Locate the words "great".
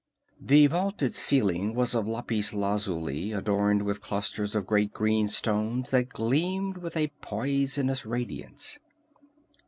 4.65-4.91